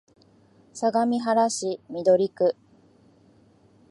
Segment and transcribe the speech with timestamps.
[0.73, 2.55] 相模原市緑区